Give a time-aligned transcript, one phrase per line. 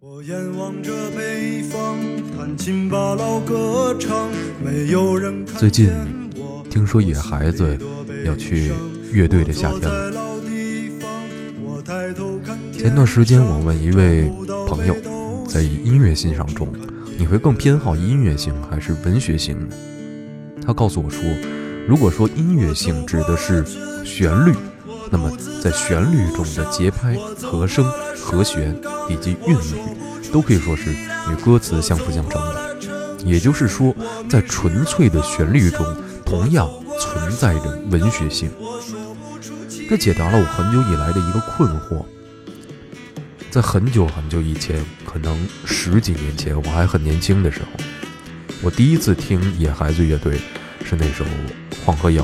[0.00, 1.98] 我眼望着北方，
[2.36, 4.30] 弹琴把老歌唱，
[4.64, 5.90] 没有人看最近
[6.70, 7.76] 听说野孩子
[8.24, 8.70] 要去
[9.10, 10.12] 乐队的夏天了。
[12.72, 14.30] 前段时间我问一位
[14.68, 14.94] 朋友，
[15.48, 16.72] 在音乐欣赏中，
[17.18, 19.74] 你会更偏好音乐性还是文学性呢？
[20.64, 21.20] 他告诉我说，
[21.88, 23.64] 如果说音乐性指的是
[24.04, 24.54] 旋律，
[25.10, 25.28] 那么
[25.60, 27.84] 在旋律中的节拍、和声、
[28.16, 28.72] 和弦
[29.08, 32.76] 以及韵律，都可以说是与歌词相辅相成的。
[33.24, 33.94] 也就是说，
[34.28, 35.84] 在纯粹的旋律中，
[36.24, 38.50] 同样存在着文学性。
[39.88, 42.04] 这解答了我很久以来的一个困惑。
[43.50, 47.68] 在很久很久以前，可能十几年前，我还很年轻的时候，
[48.62, 50.38] 我第一次听野孩子乐队
[50.84, 51.24] 是那首
[51.84, 52.22] 《黄河谣》。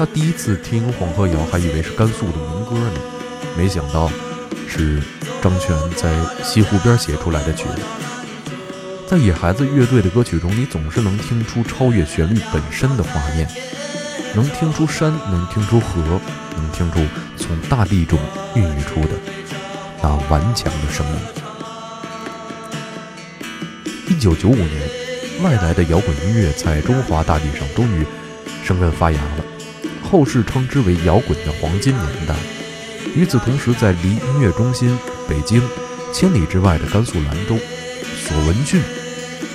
[0.00, 3.00] 他第一次听《黄河谣》还以为是甘肃的民歌呢，
[3.54, 4.10] 没想到
[4.66, 4.98] 是
[5.42, 6.10] 张全在
[6.42, 7.82] 西湖边写出来的曲子。
[9.06, 13.46] 在野孩子乐队的歌曲中，你总是能听出超越旋律本身的画面，
[14.34, 16.18] 能听出山，能听出河，
[16.56, 17.00] 能听出
[17.36, 18.18] 从大地中
[18.54, 19.10] 孕育出的
[20.02, 21.20] 那顽强的生命。
[24.08, 24.90] 一九九五年，
[25.42, 28.06] 外来的摇滚音乐在中华大地上终于
[28.64, 29.44] 生根发芽了，
[30.10, 32.34] 后世称之为摇滚的黄金年代。
[33.14, 35.62] 与此同时，在离音乐中心北京
[36.12, 37.56] 千里之外的甘肃兰州，
[38.18, 38.82] 索文俊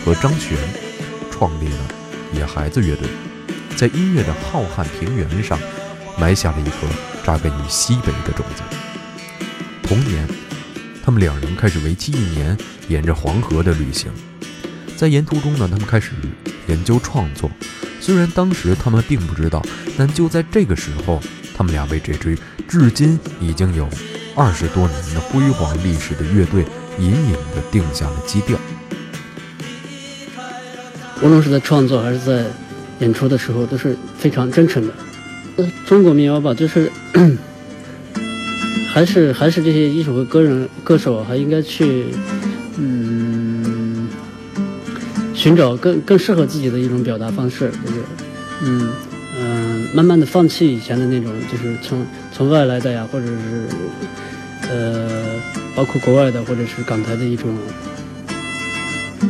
[0.04, 0.58] 和张悬
[1.30, 1.78] 创立了
[2.34, 3.08] 野孩子乐队，
[3.76, 5.60] 在音乐的浩瀚平原上
[6.18, 6.88] 埋下了一颗
[7.26, 8.64] 扎根于西北的种子。
[9.84, 10.26] 同年，
[11.04, 14.10] 他们两人开始为期一年沿着黄河的旅行，
[14.96, 16.12] 在沿途中呢，他们开始
[16.68, 17.52] 研究创作。
[18.06, 19.66] 虽然当时他们并不知道，
[19.98, 21.20] 但就在这个时候，
[21.58, 23.90] 他们俩为这支至今已经有
[24.36, 26.64] 二十多年的辉煌历史的乐队，
[27.00, 28.56] 隐隐地定下了基调。
[31.24, 32.46] 无论是在创作还是在
[33.00, 34.94] 演出的时候，都是非常真诚的。
[35.88, 36.92] 中国民谣吧，就是
[38.94, 42.06] 还是还是这些艺术和歌人歌手还应该去
[42.78, 43.25] 嗯
[45.46, 48.00] 寻找更更适合自己的一种表达方式，就是
[48.64, 48.90] 嗯
[49.40, 53.68] 嗯、慢慢的放弃以前的那种，就是从从外来的呀，或者是
[54.68, 55.08] 呃
[55.76, 57.56] 包括国外的或者是港台的一种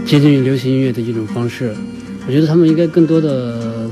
[0.06, 1.76] 接近于流行音乐的一种方式。
[2.26, 3.90] 我觉得他们应该更多的，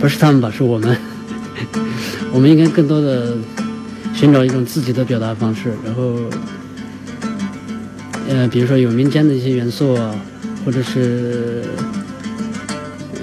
[0.00, 0.96] 不是他们吧，是我们，
[2.32, 3.36] 我们应该更多的
[4.14, 6.16] 寻找一种自己的表达方式，然后，
[8.30, 10.18] 呃，比如说有民间的一些元素啊，
[10.66, 11.62] 或者是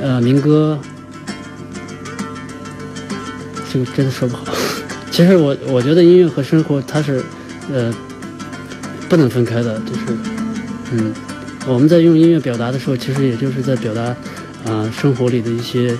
[0.01, 0.79] 呃民歌，
[3.71, 4.45] 这个真的说不好。
[5.11, 7.21] 其实我我觉得音乐和生活它是
[7.71, 7.93] 呃
[9.09, 10.17] 不能分开的，就是
[10.93, 11.13] 嗯。
[11.65, 14.01] 我们在用音乐表达的时候，其实也就是在表达，
[14.69, 15.97] 啊、生活里的一些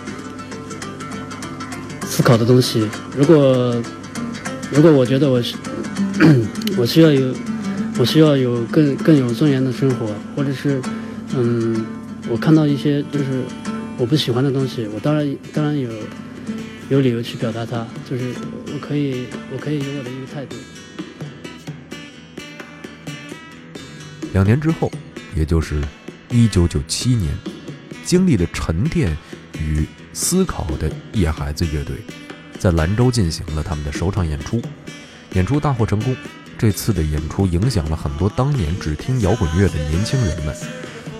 [2.06, 2.86] 思考的东西。
[3.18, 3.82] 如果
[4.70, 5.56] 如果我觉得我是
[6.76, 7.34] 我需要有
[7.98, 10.82] 我需要有更更有尊严的生活，或者是
[11.36, 11.86] 嗯，
[12.30, 13.44] 我看到一些就是
[13.98, 15.90] 我不喜欢的东西，我当然当然有
[16.90, 18.34] 有理由去表达它，就是
[18.68, 20.56] 我可以我可以有我的一个态度。
[24.32, 24.92] 两年之后，
[25.36, 25.82] 也就是
[26.30, 27.36] 一九九七年，
[28.04, 29.16] 经历了沉淀
[29.60, 31.96] 与思考的野孩子乐队，
[32.60, 34.62] 在兰州进行了他们的首场演出，
[35.34, 36.16] 演出大获成功。
[36.58, 40.56] 这次的演出影响了很多当年只听摇滚乐的年轻人们。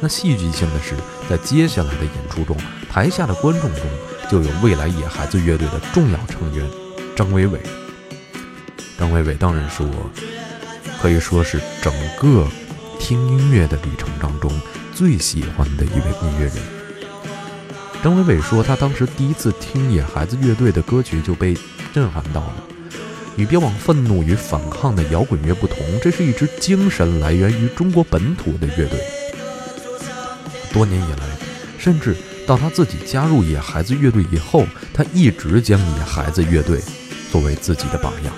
[0.04, 0.98] 那戏剧性的是，
[1.30, 2.58] 在接下来的演出中，
[2.92, 3.84] 台下的观众中
[4.30, 6.70] 就有未来野孩子乐队的重要成员
[7.16, 7.58] 张伟伟。
[9.00, 10.12] 张伟伟当然是我
[11.02, 12.46] 可以说是整个
[13.00, 14.52] 听音乐的旅程当中
[14.94, 16.58] 最喜欢的一位音乐人。
[18.04, 21.58] 张伟伟说，他当时第一次听野孩子乐队的歌曲就被
[21.94, 22.56] 震撼到了。
[23.38, 29.00] 与别往愤怒与反抗的摇滚乐不同，这是一支精神来源于中国本土的乐队。
[30.74, 31.28] 多年以来，
[31.78, 36.82] 甚至到他自己加入野孩子乐队以后，他一直将野孩子乐队
[37.32, 38.34] 作为自己的榜样。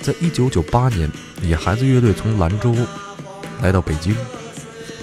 [0.00, 1.10] 在一九九八年，
[1.42, 2.74] 野孩子乐队从兰州
[3.60, 4.16] 来到北京，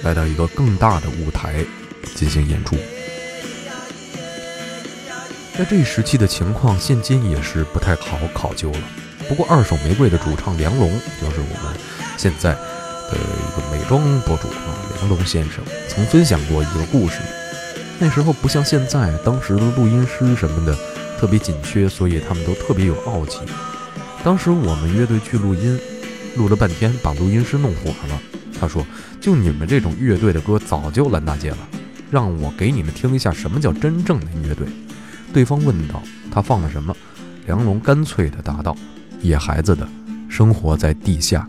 [0.04, 1.64] 来到一个更大的舞台
[2.16, 2.76] 进行演出。
[5.58, 8.80] 在这一时期的情况，现今也是不太好考究了。
[9.28, 10.90] 不过，二手玫瑰的主唱梁龙，
[11.22, 11.78] 就是我们
[12.16, 12.58] 现在
[13.12, 17.20] 的一个美妆博主啊，梁龙先生曾分享过一个故事。
[18.00, 20.78] 那时候不像现在，当时的录音师什么的
[21.20, 23.40] 特别紧缺，所以他们都特别有傲气。
[24.24, 25.80] 当时我们乐队去录音，
[26.36, 28.22] 录了半天，把录音师弄火了。
[28.60, 28.86] 他说
[29.22, 31.58] ：“就你们这种乐队的歌，早就烂大街了，
[32.12, 34.68] 让我给你们听一下什么叫真正的乐队。”
[35.34, 36.02] 对方问道
[36.32, 36.96] ：“他放了什么？”
[37.46, 38.76] 梁龙干脆地答道
[39.22, 39.88] ：“野孩子的
[40.28, 41.48] 生活在地下。”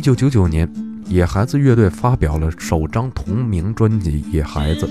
[0.00, 0.66] 一九九九年，
[1.08, 4.86] 野孩子乐队发表了首张同名专辑《野孩子》，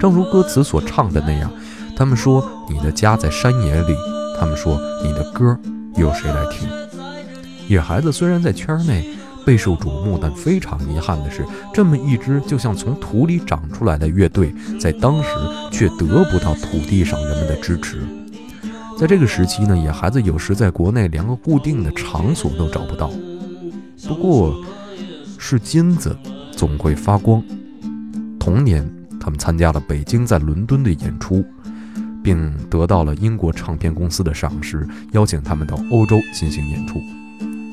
[0.00, 1.50] 正如歌词所唱的那样，
[1.96, 3.96] 他们说：“你的家在山野里。”
[4.38, 5.58] 他们说：“你的歌
[5.96, 6.68] 有谁来听？”
[7.66, 9.04] 野孩子虽然在圈内
[9.44, 15.30] 备受瞩目，但非常遗憾的是，这么一支就像从土里长出来的乐队，在当时
[15.72, 18.06] 却得不到土地上人们的支持。
[18.96, 23.10] 在这个时期呢，野孩子有时在国内连个固定的场所都找不到。
[24.06, 24.62] 不过，
[25.38, 26.16] 是金子
[26.52, 27.42] 总会发光。
[28.38, 31.44] 同年，他们参加了北京在伦敦的演出，
[32.22, 37.00] 并得到了英国唱片公司的赏识，邀请他们到欧洲进行演出。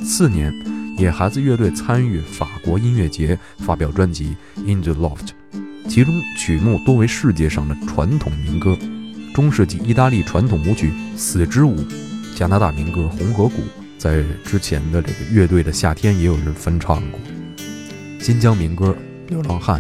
[0.04, 0.54] 次年，
[0.98, 4.36] 野孩子乐队参与法国音乐节，发表专辑
[4.66, 5.30] 《In the Loft》，
[5.90, 8.78] 其中曲目多为世界上的传统民歌，
[9.34, 11.76] 中世纪意大利传统舞曲《死之舞》，
[12.36, 13.62] 加拿大民歌《红河谷》。
[14.02, 17.20] 在之前的这个乐队的夏天，也有人翻唱过
[18.20, 18.98] 新疆民歌
[19.30, 19.80] 《流浪汉》、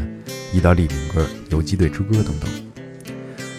[0.55, 2.47] 意大利民歌《游击队之歌》等等。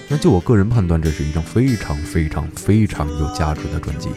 [0.06, 4.10] 那就我个人判断，这是一张非常非常非常有价值的专辑，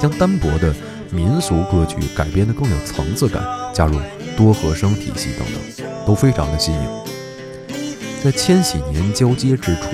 [0.00, 0.74] 将单薄的
[1.10, 3.44] 民俗歌曲改编得更有层次感，
[3.74, 4.00] 加入
[4.34, 6.80] 多和声体系等等，都非常的新颖。
[8.24, 9.90] 在千禧年交接之处，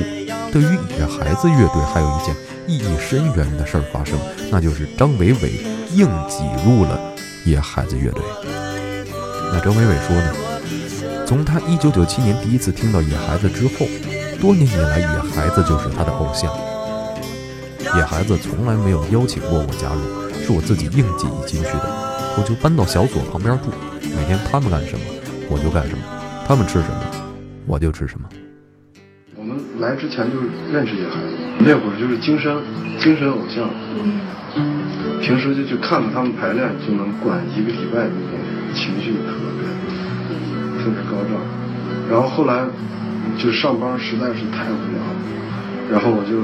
[0.53, 2.37] 对于野孩子乐队还有一件
[2.69, 4.17] 意义深远的事儿发生，
[4.49, 5.55] 那就是张伟伟
[5.95, 6.99] 硬挤入了
[7.45, 8.23] 野孩子乐队。
[9.53, 10.35] 那张伟伟说呢，
[11.27, 13.87] 从他1997年第一次听到野孩子之后，
[14.41, 16.51] 多年以来野孩子就是他的偶像。
[17.97, 20.03] 野孩子从来没有邀请过我加入，
[20.45, 22.09] 是我自己硬挤进去的。
[22.37, 23.71] 我就搬到小左旁边住，
[24.15, 25.05] 每天他们干什么
[25.49, 26.05] 我就干什么，
[26.47, 27.01] 他们吃什么
[27.67, 28.29] 我就吃什么。
[29.35, 30.37] 我们来之前就
[30.71, 32.63] 认识野孩子，那会儿就是精神
[33.01, 33.71] 精神偶像，
[35.29, 38.41] 平时就去看看他们排练，就能管一个礼拜那种
[38.73, 39.69] 情绪特别
[40.81, 41.37] 特别高涨。
[42.09, 42.65] 然后后来
[43.37, 45.21] 就上班实在是太无聊了，
[45.93, 46.41] 然后我就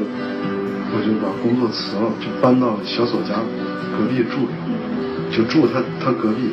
[0.93, 3.41] 我就把工作辞了，就搬到小左家
[3.97, 4.53] 隔壁住，
[5.33, 6.53] 就住他他隔壁，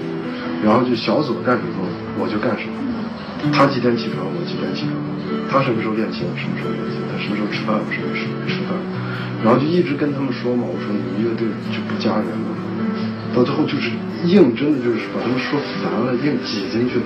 [0.63, 1.83] 然后就小左干什么
[2.17, 3.51] 我就干什么。
[3.51, 4.95] 他几点起床，我几点起床。
[5.51, 6.95] 他什么时候练琴，我什么时候练琴。
[7.11, 8.30] 他什么时候吃饭，我什么时候吃。
[9.43, 12.49] 然后就一直跟他们说嘛，我说你们乐队就不加人了。
[13.33, 13.89] 到最后就是
[14.25, 16.99] 硬，真的就是把他们说烦了，硬挤进去。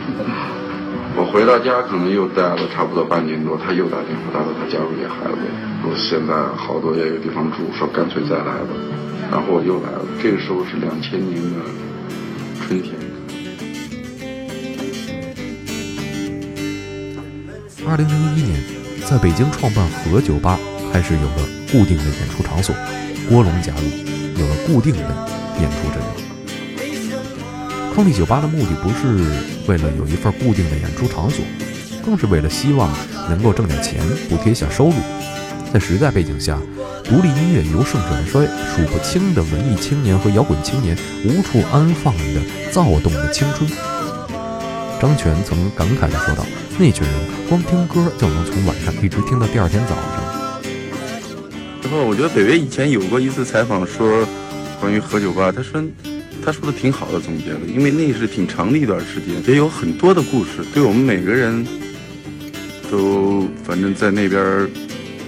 [1.15, 5.38] 我回到家可能又待了差不多半年多，他又打电话，他说他加入野孩子，
[5.82, 8.75] 说现在好多也有地方住，说干脆再来吧。
[9.32, 11.63] 然后我又来了，这个时候是两千年的
[12.68, 12.94] 春天。
[17.88, 18.60] 二零零一年，
[19.06, 20.60] 在北京创办和酒吧，
[20.92, 22.76] 开始有了固定的演出场所。
[23.28, 23.82] 郭龙加入，
[24.40, 25.00] 有了固定的
[25.60, 26.06] 演出阵容。
[27.94, 29.24] 创立酒吧的目的不是
[29.68, 31.44] 为了有一份固定的演出场所，
[32.06, 32.92] 更是为了希望
[33.30, 34.94] 能够挣点钱补贴一下收入。
[35.74, 36.60] 在时代背景下，
[37.04, 42.42] 独立音乐由盛转衰，数不清的文艺青年和摇滚青年无处安放的
[42.72, 43.70] 躁动的青春。
[45.02, 46.46] 张全曾感慨地说道
[46.78, 47.14] ：“那群人
[47.50, 50.15] 光听歌就能从晚上一直听到第二天早上。”
[52.04, 54.28] 我觉得北北以前有过一次采访，说
[54.80, 55.84] 关于喝酒吧，他说
[56.44, 61.66] 他说的挺好的总结的，因为那是挺长的一段时间，也有很多的故事，对我们每个人
[62.92, 64.68] 都反正在那边，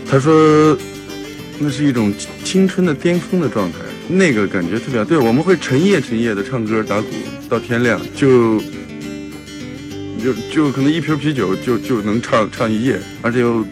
[0.09, 0.77] 他说
[1.59, 3.79] 那是一种青春的巅峰的状态。
[4.09, 5.03] 那个感觉特别好。
[5.03, 7.07] 对，我们会成夜成夜的唱歌打鼓
[7.49, 8.57] 到天亮，就
[10.23, 13.65] 就就可能一瓶啤酒就就能唱唱一夜，而且又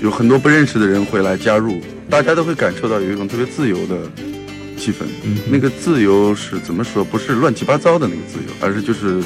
[0.00, 3.96] 有很多不认识的人会来加入，大家都会感受到有一种特别自由的
[4.76, 5.04] 气氛。
[5.24, 7.04] 嗯那个自由是怎么说？
[7.04, 9.20] 不是乱七八糟的那个自由，而是就是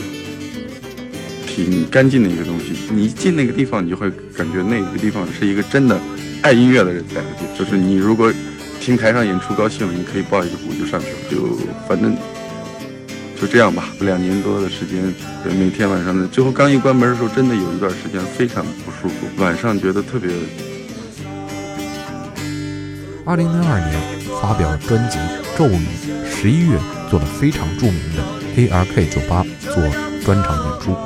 [1.46, 2.72] 挺干净的一个东西。
[2.90, 6.00] 你一进那个地方，你就会感觉那个地方是一个真的
[6.40, 7.58] 爱音乐的人在的地方。
[7.58, 8.32] 就是你如果
[8.80, 12.16] 听台上演出高兴了，你可以抱一个鼓就上去了，就反正
[13.42, 13.88] 就这样吧。
[13.98, 15.02] 两年多的时间，
[15.58, 20.30] 每天晚上的最后刚一关门的时候，真的有一段时间非常不舒服，晚上觉得特别
[23.26, 24.00] 二零零二年
[24.40, 25.18] 发表专辑
[25.58, 25.74] 《咒语》，
[26.30, 26.78] 十一月
[27.10, 28.22] 做了非常著名的
[28.56, 29.74] ARK 酒吧做
[30.24, 30.96] 专场演出。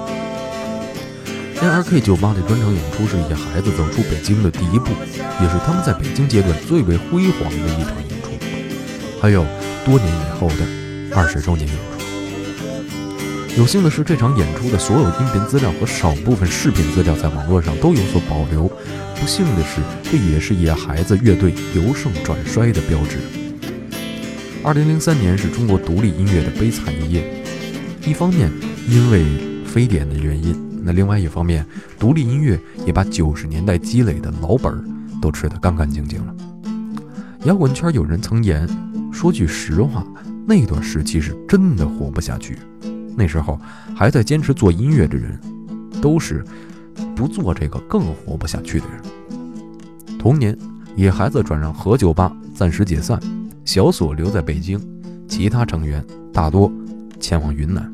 [1.65, 4.91] ARK 酒吧的专场演出是野孩子走出北京的第一步，
[5.41, 8.29] 也是他们在北京阶段最为辉煌的一场演出。
[9.23, 9.43] 还有
[9.87, 11.96] 多年以后的二十周年演出。
[13.57, 18.71] 有幸的是，这场演出的所有音频资料和少部分视频资料在网络上都有所保留。
[19.19, 23.17] 不幸的是，这也是野孩子乐队由盛转衰的标志。
[24.63, 27.43] 二零零三年是中国独立音乐的悲惨一页，
[28.05, 28.53] 一方面
[28.91, 29.25] 因为
[29.65, 31.65] 非典的原因，那另外一方面，
[31.99, 34.85] 独立音乐也把九十年代积累的老本儿
[35.23, 36.35] 都吃得干干净净了。
[37.45, 38.69] 摇滚圈有人曾言，
[39.11, 40.07] 说句实话，
[40.47, 42.59] 那段时期是真的活不下去。
[43.17, 43.59] 那时候
[43.97, 45.41] 还在坚持做音乐的人，
[46.03, 46.45] 都是
[47.15, 50.19] 不做这个更活不下去的人。
[50.19, 50.57] 同年，
[50.97, 53.19] 野孩子转让和酒吧暂时解散，
[53.65, 54.79] 小锁留在北京，
[55.27, 56.71] 其他成员大多
[57.19, 57.91] 前往云南。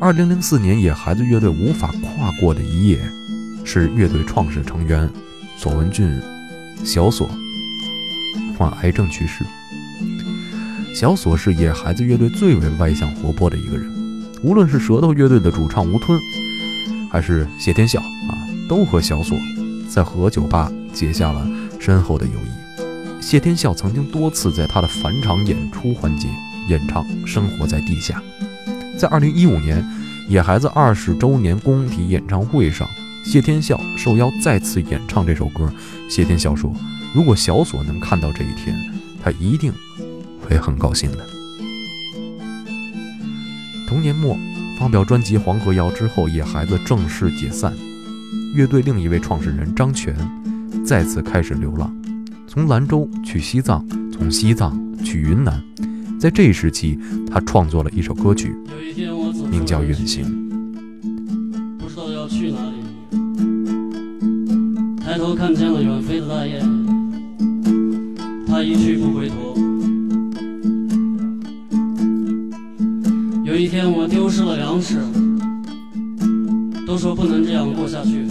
[0.00, 2.98] 二零零四年，野孩子乐队无法跨过的一页，
[3.64, 5.08] 是乐队创始成员
[5.56, 6.20] 左文俊、
[6.84, 7.28] 小锁
[8.56, 9.44] 患癌症去世。
[10.94, 13.88] 小锁是野孩子乐队最为外向活泼的一个人，
[14.42, 16.18] 无论是舌头乐队的主唱吴吞，
[17.10, 18.34] 还是谢天笑啊，
[18.68, 19.38] 都和小锁
[19.88, 23.22] 在和酒吧结下了深厚的友谊。
[23.22, 26.28] 谢天笑曾经多次在他的返场演出环节
[26.68, 28.20] 演唱《生活在地下》。
[28.98, 29.84] 在二零一五年
[30.28, 32.88] 野孩子二十周年公体演唱会上，
[33.24, 35.72] 谢天笑受邀再次演唱这首歌。
[36.10, 36.72] 谢天笑说
[37.14, 38.76] ：“如果小锁能看到这一天，
[39.22, 39.72] 他一定。”
[40.48, 41.18] 会很高兴的。
[43.86, 44.36] 同年末
[44.78, 47.72] 发表专辑《黄河谣》之后，野孩子正式解散。
[48.54, 50.14] 乐队另一位创始人张全
[50.84, 51.94] 再次开始流浪，
[52.46, 55.62] 从兰州去西藏，从西藏去云南。
[56.18, 56.98] 在这一时期，
[57.30, 58.54] 他创作了一首歌曲，
[59.50, 60.24] 名叫《远行》。
[61.78, 62.76] 不知道要去哪里。
[65.00, 66.62] 抬头看见了远飞的大雁，
[68.46, 69.67] 它一去不回头。
[73.48, 75.00] 有一天我丢失了粮食，
[76.86, 78.26] 都说不能这样过下去。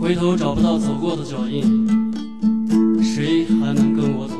[0.00, 1.64] 回头找不到走过的脚印，
[3.02, 4.36] 谁还能跟我走？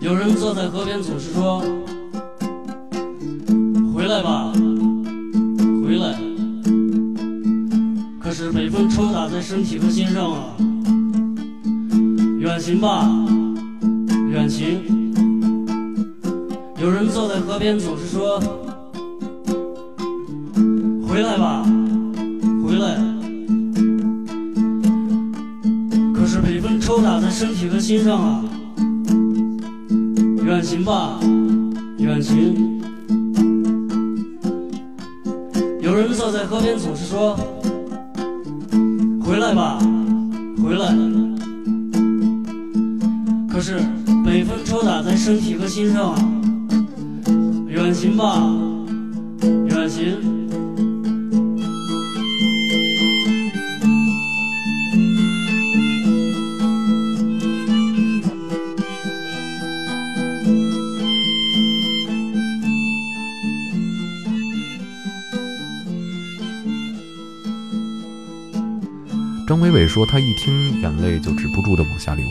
[0.00, 1.60] 有人坐在河边，总是说
[3.92, 4.52] ：“回来吧，
[5.84, 6.16] 回来。”
[8.22, 10.56] 可是北风抽打在身体和心上啊，
[12.38, 13.10] 远行吧。
[14.34, 14.82] 远行。
[16.76, 18.40] 有人坐在河边，总是说
[21.06, 21.64] ：“回来吧，
[22.66, 22.96] 回来。”
[26.12, 28.44] 可是北风抽打在身体和心上啊，
[30.44, 31.20] 远行吧，
[31.98, 32.82] 远行。
[35.80, 37.38] 有人坐在河边，总是说
[39.24, 39.78] ：“回来吧，
[40.60, 40.92] 回来。”
[43.48, 43.80] 可是。
[44.24, 46.16] 北风抽打在身体和心上，
[47.68, 48.40] 远行吧，
[49.68, 50.16] 远行。
[69.46, 72.24] 张伟伟说，他一听眼泪就止不住的往下流。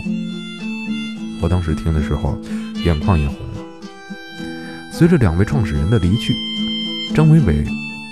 [1.44, 2.40] 我当时听的时候，
[2.86, 3.66] 眼眶也红了。
[4.94, 6.34] 随着两位创始人的离去，
[7.14, 7.66] 张伟伟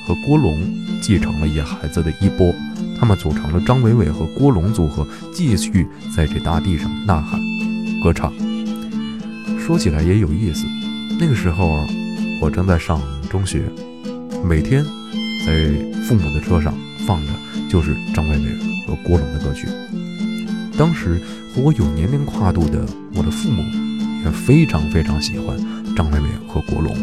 [0.05, 0.61] 和郭龙
[1.01, 2.53] 继承了野孩子的衣钵，
[2.99, 7.39] 他们组成了张伟伟和郭龙组合，继续在这大地上呐喊、
[8.03, 8.33] 歌唱。
[9.57, 10.65] 说起来也有意思，
[11.17, 11.87] 那个时候
[12.41, 13.63] 我正在上中学，
[14.43, 14.83] 每天
[15.45, 15.71] 在
[16.03, 16.73] 父母的车上
[17.07, 17.31] 放着
[17.69, 18.45] 就是张伟伟
[18.85, 19.69] 和郭龙的歌曲。
[20.77, 21.21] 当时
[21.53, 23.61] 和我有年龄跨度的我的父母
[24.23, 25.57] 也非常非常喜欢
[25.95, 26.95] 张伟伟和郭龙。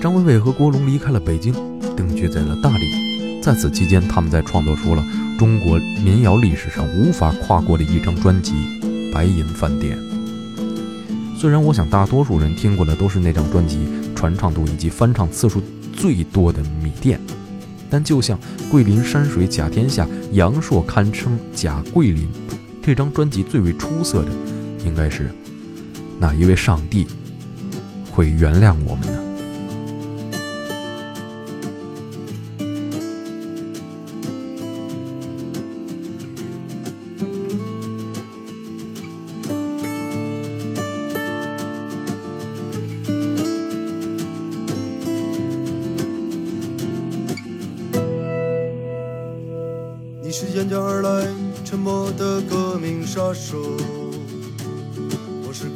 [0.00, 1.52] 张伟伟和郭龙离开了北京，
[1.94, 3.40] 定居在了大理。
[3.42, 5.04] 在此期间，他们在创作出了
[5.38, 8.52] 中国民谣历史上无法跨过的一张专辑
[9.12, 9.98] 《白银饭店》。
[11.38, 13.78] 虽然我想大多数人听过的都是那张专辑
[14.14, 15.60] 传唱度以及翻唱次数
[15.92, 17.20] 最多的《米店》，
[17.96, 18.38] 但就像
[18.70, 22.28] 桂林山水甲天下，阳朔堪称甲桂林。
[22.82, 24.30] 这张专辑最为出色的，
[24.84, 25.30] 应该是
[26.20, 27.06] 哪一位上帝
[28.10, 29.25] 会原谅我们呢？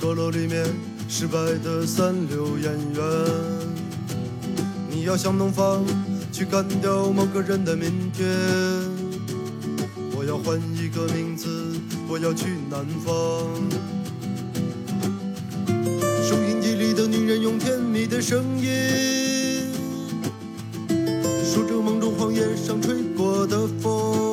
[0.00, 0.64] 阁楼里面
[1.11, 3.04] 失败的三流演员。
[4.88, 5.85] 你要向东方
[6.33, 8.26] 去干掉某个人的明天。
[10.16, 11.47] 我要换一个名字，
[12.09, 13.14] 我要去南方。
[16.23, 18.71] 收音机里的女人用甜蜜的声音，
[21.45, 24.30] 说着梦中荒野上吹过的风。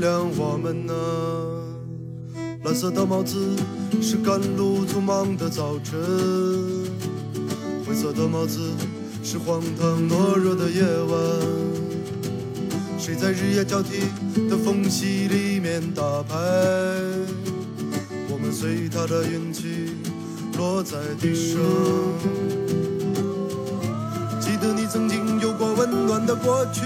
[0.00, 0.94] 谅我们呢？
[2.64, 3.36] 蓝色的帽子
[4.00, 6.00] 是赶路匆忙的早晨，
[7.86, 8.60] 灰色的帽子
[9.22, 11.20] 是荒唐懦弱的夜晚。
[12.98, 14.00] 谁在日夜交替
[14.48, 16.34] 的缝隙里面打牌？
[18.28, 19.96] 我们随他的运气
[20.56, 21.60] 落在地上。
[24.40, 26.80] 记得你曾经有过温暖的过去。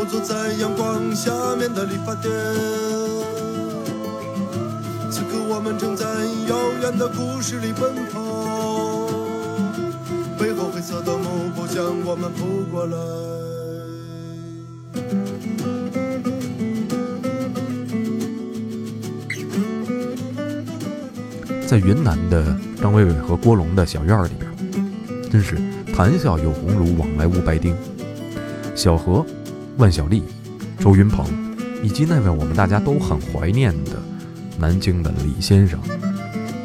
[0.00, 2.32] 我坐在阳光下面的理发店，
[5.10, 6.06] 此刻我们正在
[6.46, 8.20] 遥远的故事里奔跑，
[10.38, 12.96] 背后黑色的幕布向我们扑过来。
[21.66, 24.48] 在云南的张伟伟和郭龙的小院里边，
[25.28, 25.58] 真是
[25.92, 27.76] 谈笑有鸿儒，往来无白丁。
[28.76, 29.26] 小何、
[29.78, 30.24] 万晓利、
[30.80, 31.24] 周云鹏，
[31.84, 33.92] 以及那位我们大家都很怀念的
[34.58, 35.78] 南京的李先生，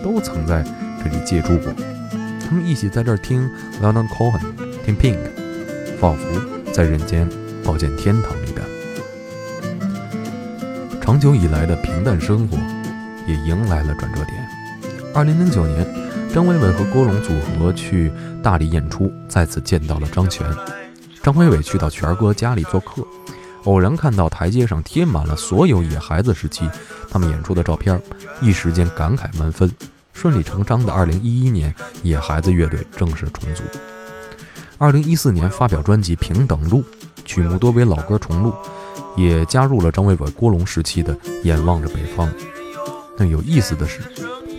[0.04, 0.64] 都曾在
[1.04, 1.72] 这里借住过。
[2.44, 3.48] 他们一起在这儿听
[3.84, 4.42] Leonard Cohen，
[4.84, 5.20] 听 Pink，
[6.00, 6.26] 仿佛
[6.72, 7.30] 在人间
[7.64, 8.66] 抱见天堂一般。
[11.00, 12.58] 长久以来的平淡生活，
[13.28, 14.34] 也迎来了转折点。
[15.14, 15.86] 二零零九年，
[16.34, 20.48] 张伟伟和郭龙组合去大理演出，再次见到了张全。
[21.24, 23.02] 张伟伟去到全哥家里做客，
[23.64, 26.70] 偶然看到台阶上贴满了所有野孩子时期
[27.10, 27.98] 他们演出的照片，
[28.42, 29.72] 一时间感慨万分。
[30.12, 33.64] 顺理成章的，二零一一年野孩子乐队正式重组。
[34.78, 36.82] 二零一四年发表专辑《平等路》，
[37.24, 38.54] 曲目多为老歌重录，
[39.16, 42.28] 也加入了张伟伟、郭龙时期的《眼望着北方》。
[43.18, 44.02] 但有意思的是，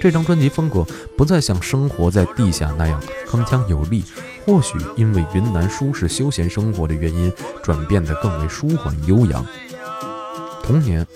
[0.00, 4.04] 这张专辑风格不再像生活在地下那样铿锵有力，
[4.44, 9.44] 或许因为云南舒适休闲生活的原因，转变得更为舒缓悠扬。
[10.62, 11.07] 同年，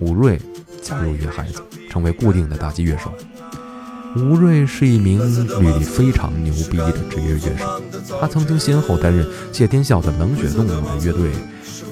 [0.00, 0.40] 武瑞
[0.82, 3.12] 加入野孩子，成为固定的打击乐手。
[4.16, 5.18] 吴瑞是一名
[5.60, 7.82] 履历非常牛逼的职业乐手，
[8.20, 11.30] 他曾经先后担任谢天笑的冷血动物的乐队，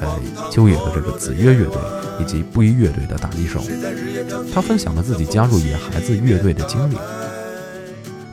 [0.01, 1.77] 呃，秋野的这个子曰乐队
[2.19, 3.61] 以及布衣乐队的打击手。
[4.53, 6.97] 他分享了自己加入野孩子乐队的经历。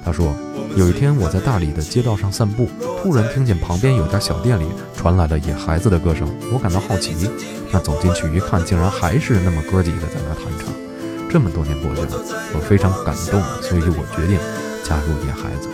[0.04, 0.34] 他说，
[0.76, 2.70] 有一天我在大理的街道上散步，
[3.02, 7.14] 突然听见旁边有家小店里传来了野孩子的歌声，我感到好奇，
[7.72, 10.74] 那走进去一看，竟然还是那么哥几个在那弹唱。
[11.30, 12.08] 这么多年过去了，
[12.54, 14.40] 我非常感动，所以我决定
[14.82, 15.68] 加入野孩子。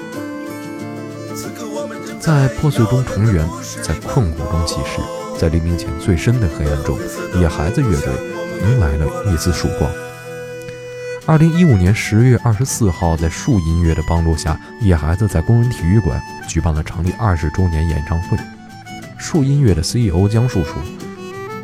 [2.20, 3.48] 在破碎中重圆，
[3.84, 5.00] 在困苦中起势，
[5.44, 6.98] 在黎明前最深的黑暗中，
[7.38, 8.14] 野孩子乐队
[8.62, 9.92] 迎来了一丝曙光。
[11.26, 18.38] 二零一五年十月二十四号，在树音乐的帮助下，野孩子在工人体育馆举办了成立二十周年演唱会。
[19.18, 20.76] 树音乐的 CEO 江树说：“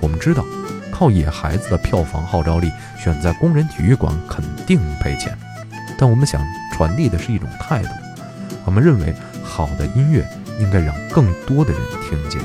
[0.04, 0.44] 我们知道，
[0.92, 2.70] 靠野孩子的票房号召力，
[3.02, 5.34] 选在工人体育馆肯定赔钱。
[5.98, 7.90] 但我们想传递的是一种态度，
[8.66, 10.28] 我们认为好的音乐
[10.60, 12.42] 应该让更多的人听见。”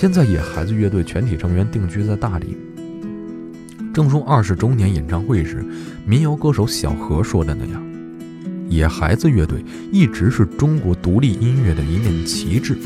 [0.00, 2.56] 现在野孩子乐队全体成员定居在大理。
[3.92, 5.62] 正如二十周年演唱会时，
[6.06, 7.86] 民谣歌手小何说的那样，
[8.70, 12.78] 野孩子乐队一直是中国独立音乐的一面旗帜。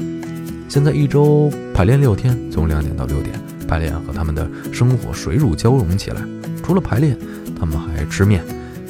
[0.69, 6.21] 现在一周排练六天，从两点到六点，排练和他们的生活水乳交融起来。
[6.65, 7.17] 除了排练，
[7.57, 8.43] 他们还吃面、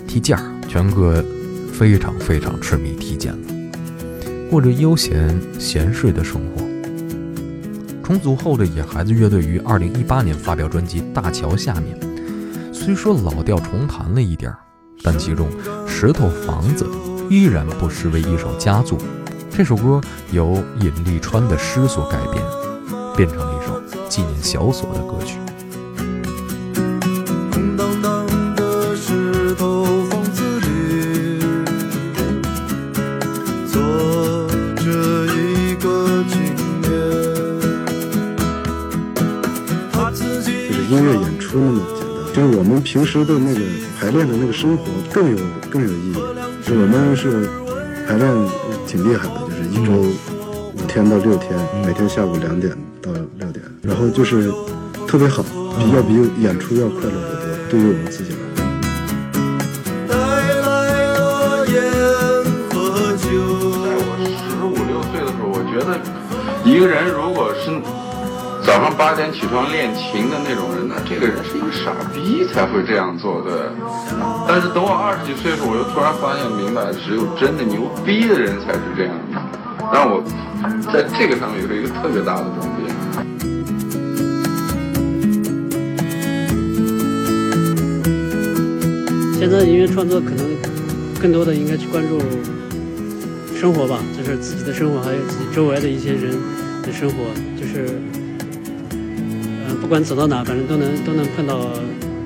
[0.08, 1.22] 踢毽，全哥
[1.70, 3.54] 非常非常痴迷踢毽子，
[4.50, 6.63] 过着悠闲闲适的生活。
[8.04, 11.98] 重组后的野孩子乐队于二零一八年发表专辑《大桥下面》，
[12.74, 14.58] 虽说老调重弹了一点儿，
[15.02, 15.48] 但其中
[15.88, 16.84] 《石头房子》
[17.30, 18.98] 依然不失为一首佳作。
[19.50, 22.44] 这首歌由尹立川的诗所改编，
[23.16, 25.38] 变成了一首纪念小锁的歌曲。
[42.94, 43.58] 平时的那个
[43.98, 45.36] 排练的那个生活更有
[45.68, 46.14] 更有意义。
[46.64, 47.50] 就我们是
[48.06, 48.32] 排练
[48.86, 51.50] 挺厉害的，就是一周五天到六天，
[51.84, 54.48] 每天下午两点到六点，然后就是
[55.08, 57.48] 特别好，比要比演出要快乐得多。
[57.68, 58.62] 对于我们自己来说。
[60.06, 61.82] 带来了烟
[62.70, 63.26] 和酒。
[63.82, 65.98] 在我十五六岁的时候，我觉得
[66.64, 67.33] 一个人如
[68.64, 73.70] 早上八点起床练琴的那种人，那这个人是一个傻逼才会这样做的。
[74.48, 79.40] 但是等我二十几岁的时候，我又突然发现明白，只有真的牛逼的人才是这样的。
[79.92, 80.24] 让我
[80.90, 82.88] 在这个上面有一个特别大的转变。
[89.38, 90.56] 现在音乐创作可能
[91.20, 92.18] 更多的应该去关注
[93.54, 96.32] 生活吧，就是自己的生活，还有自己周围的一些人
[96.82, 97.16] 的生活，
[97.60, 98.00] 就是，
[99.84, 101.60] 不管走到哪，反正都能都能碰到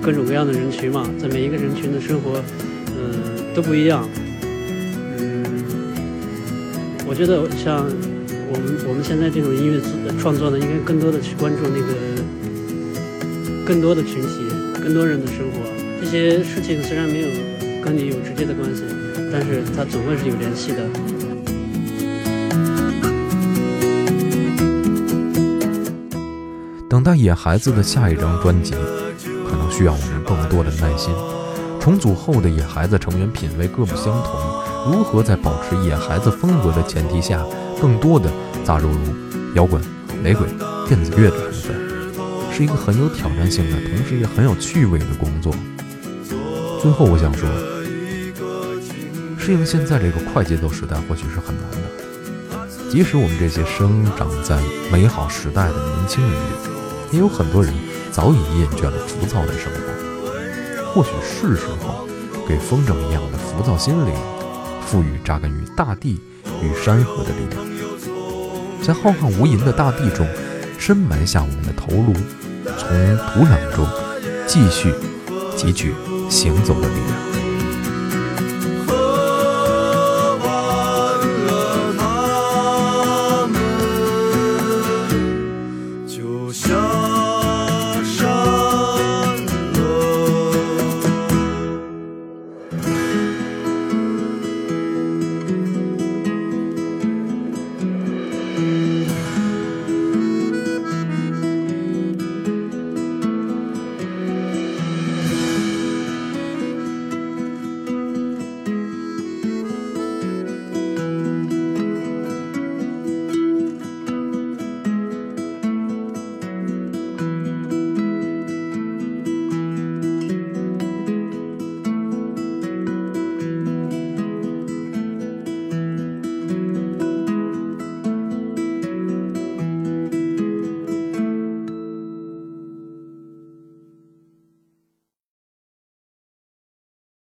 [0.01, 2.35] 各种各样的人群嘛，在每一个人群的生活，
[2.95, 4.09] 呃，都不一样。
[5.19, 5.45] 嗯，
[7.05, 7.85] 我觉得像
[8.49, 9.81] 我们我们现在这种音乐
[10.21, 11.95] 创作呢，应该更多的去关注那个
[13.67, 14.47] 更多的群体、
[14.81, 15.59] 更多人的生活。
[16.01, 17.29] 这些事情虽然没有
[17.85, 18.85] 跟你有直接的关系，
[19.33, 21.18] 但是它总会是有联系的。
[27.09, 28.73] 待野孩子的下一张专辑，
[29.49, 31.11] 可能需要我们更多的耐心。
[31.81, 37.43] 重组后的野孩子成员品味各不相同，如何在保持野孩子风格的前提下，
[37.81, 38.31] 更多的
[38.63, 38.99] 杂糅入
[39.55, 39.81] 摇滚、
[40.23, 40.47] 雷鬼、
[40.87, 41.77] 电子乐的成分，
[42.53, 45.51] 是一个很有挑战性的，同时也很有趣味的工作。
[46.83, 47.49] 最后，我想说，
[49.39, 52.91] 适应现在这个快节奏时代，或许是很难的。
[52.91, 54.61] 即使我们这些生长在
[54.93, 56.78] 美好时代的年轻人里，
[57.11, 57.73] 也有很多人
[58.11, 59.79] 早已厌倦了浮躁的生活。
[60.93, 62.07] 或许是时候
[62.47, 64.15] 给风筝一样的浮躁心灵，
[64.87, 66.21] 赋予扎根于大地
[66.63, 67.63] 与山河的力量，
[68.83, 70.27] 在浩瀚无垠的大地中，
[70.79, 72.13] 深埋下我们的头颅，
[72.65, 73.87] 从土壤中
[74.47, 74.93] 继续
[75.57, 75.95] 汲取
[76.31, 77.19] 行走的力量。